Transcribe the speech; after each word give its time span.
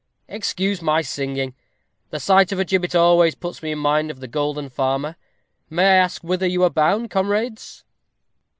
_Excuse 0.27 0.81
my 0.81 1.01
singing. 1.03 1.53
The 2.09 2.19
sight 2.19 2.51
of 2.51 2.57
a 2.59 2.65
gibbet 2.65 2.95
always 2.95 3.35
puts 3.35 3.61
me 3.61 3.73
in 3.73 3.77
mind 3.77 4.09
of 4.09 4.19
the 4.19 4.27
Golden 4.27 4.67
Farmer. 4.67 5.15
May 5.69 5.83
I 5.83 5.93
ask 5.97 6.23
whither 6.23 6.47
you 6.47 6.63
are 6.63 6.71
bound, 6.71 7.11
comrades?" 7.11 7.83